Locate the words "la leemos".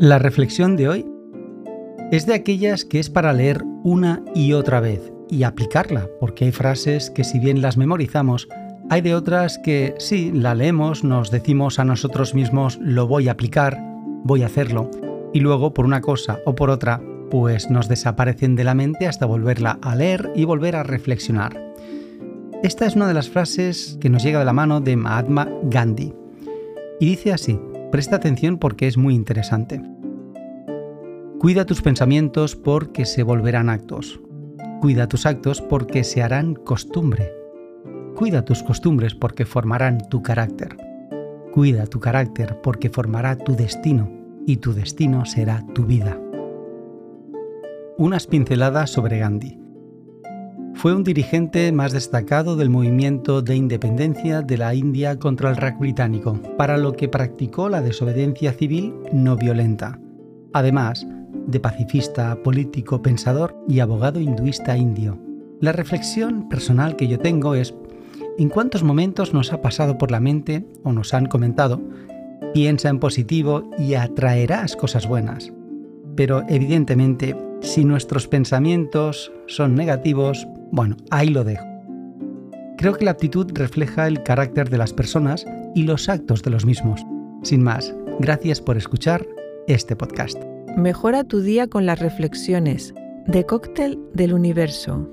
10.32-11.02